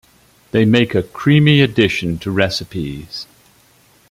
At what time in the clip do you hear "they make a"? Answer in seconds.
0.49-1.03